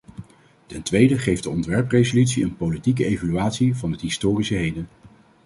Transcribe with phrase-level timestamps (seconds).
[0.65, 4.87] Ten tweede geeft de ontwerpresolutie een politieke evaluatie van het historische heden.